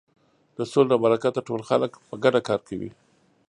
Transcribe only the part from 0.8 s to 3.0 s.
له برکته ټول خلک په ګډه کار کوي.